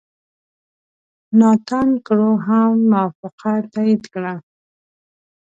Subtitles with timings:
[1.39, 4.33] ناتان کرو هم موافقه تایید کړه.